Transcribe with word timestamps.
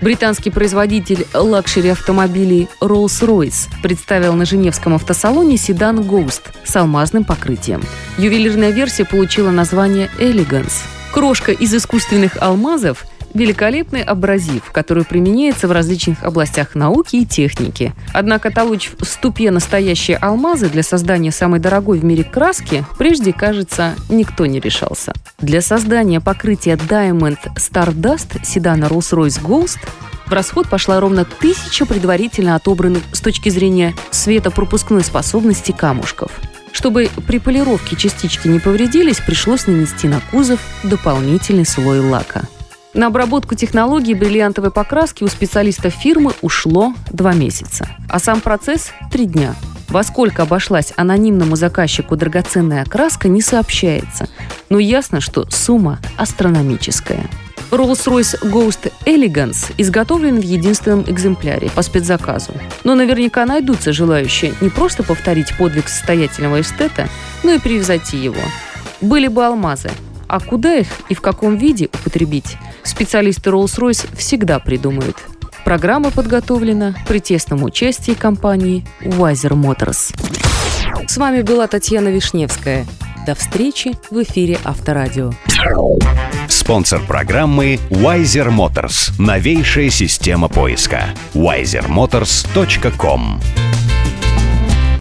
Британский 0.00 0.50
производитель 0.50 1.26
luxury 1.32 1.88
автомобилей 1.88 2.68
Rolls-Royce 2.80 3.68
представил 3.82 4.34
на 4.34 4.44
Женевском 4.44 4.94
автосалоне 4.94 5.56
седан 5.56 6.00
Ghost 6.00 6.42
с 6.64 6.76
алмазным 6.76 7.24
покрытием. 7.24 7.82
Ювелирная 8.18 8.70
версия 8.70 9.06
получила 9.06 9.50
название 9.50 10.10
Elegance. 10.18 10.82
Крошка 11.12 11.52
из 11.52 11.74
искусственных 11.74 12.36
алмазов– 12.40 13.06
великолепный 13.36 14.02
абразив, 14.02 14.70
который 14.72 15.04
применяется 15.04 15.68
в 15.68 15.72
различных 15.72 16.24
областях 16.24 16.74
науки 16.74 17.16
и 17.16 17.26
техники. 17.26 17.94
Однако 18.12 18.50
толочь 18.50 18.90
в 18.98 19.04
ступе 19.04 19.50
настоящие 19.50 20.16
алмазы 20.16 20.68
для 20.68 20.82
создания 20.82 21.30
самой 21.30 21.60
дорогой 21.60 21.98
в 21.98 22.04
мире 22.04 22.24
краски 22.24 22.84
прежде, 22.98 23.32
кажется, 23.32 23.94
никто 24.08 24.46
не 24.46 24.58
решался. 24.58 25.12
Для 25.38 25.60
создания 25.60 26.20
покрытия 26.20 26.74
Diamond 26.74 27.38
Stardust 27.56 28.44
седана 28.44 28.86
Rolls-Royce 28.86 29.42
Ghost 29.42 29.78
в 30.26 30.32
расход 30.32 30.68
пошла 30.68 30.98
ровно 30.98 31.24
тысяча 31.24 31.86
предварительно 31.86 32.56
отобранных 32.56 33.02
с 33.12 33.20
точки 33.20 33.48
зрения 33.48 33.94
светопропускной 34.10 35.04
способности 35.04 35.72
камушков. 35.72 36.32
Чтобы 36.72 37.08
при 37.26 37.38
полировке 37.38 37.96
частички 37.96 38.48
не 38.48 38.58
повредились, 38.58 39.20
пришлось 39.20 39.66
нанести 39.66 40.08
на 40.08 40.20
кузов 40.30 40.60
дополнительный 40.82 41.64
слой 41.64 42.00
лака– 42.00 42.42
на 42.96 43.08
обработку 43.08 43.54
технологии 43.54 44.14
бриллиантовой 44.14 44.70
покраски 44.70 45.22
у 45.22 45.28
специалистов 45.28 45.92
фирмы 45.92 46.32
ушло 46.40 46.94
два 47.10 47.34
месяца, 47.34 47.88
а 48.08 48.18
сам 48.18 48.40
процесс– 48.40 48.90
три 49.12 49.26
дня. 49.26 49.54
Во 49.88 50.02
сколько 50.02 50.42
обошлась 50.42 50.92
анонимному 50.96 51.54
заказчику 51.54 52.16
драгоценная 52.16 52.82
окраска, 52.82 53.28
не 53.28 53.40
сообщается, 53.40 54.28
но 54.68 54.78
ясно, 54.78 55.20
что 55.20 55.48
сумма 55.50 56.00
астрономическая. 56.16 57.28
Rolls-Royce 57.70 58.42
Ghost 58.50 58.92
Elegance 59.04 59.72
изготовлен 59.76 60.40
в 60.40 60.44
единственном 60.44 61.02
экземпляре 61.02 61.68
по 61.70 61.82
спецзаказу. 61.82 62.52
Но 62.84 62.94
наверняка 62.94 63.44
найдутся 63.44 63.92
желающие 63.92 64.54
не 64.60 64.70
просто 64.70 65.02
повторить 65.02 65.56
подвиг 65.56 65.88
состоятельного 65.88 66.60
эстета, 66.60 67.08
но 67.42 67.52
и 67.52 67.58
превзойти 67.58 68.16
его. 68.16 68.40
Были 69.00 69.28
бы 69.28 69.44
алмазы, 69.44 69.90
а 70.28 70.40
куда 70.40 70.76
их 70.76 70.88
и 71.08 71.14
в 71.14 71.20
каком 71.20 71.56
виде 71.56 71.86
употребить, 71.86 72.56
специалисты 72.82 73.50
Rolls-Royce 73.50 74.16
всегда 74.16 74.58
придумают. 74.58 75.16
Программа 75.64 76.10
подготовлена 76.10 76.94
при 77.08 77.18
тесном 77.18 77.64
участии 77.64 78.12
компании 78.12 78.86
Wiser 79.00 79.52
Motors. 79.52 80.14
С 81.08 81.16
вами 81.16 81.42
была 81.42 81.66
Татьяна 81.66 82.08
Вишневская. 82.08 82.86
До 83.26 83.34
встречи 83.34 83.92
в 84.10 84.22
эфире 84.22 84.58
Авторадио. 84.64 85.32
Спонсор 86.48 87.02
программы 87.02 87.78
Wiser 87.90 88.48
Motors. 88.48 89.12
Новейшая 89.18 89.90
система 89.90 90.48
поиска. 90.48 91.10
wisermotors.com 91.34 93.40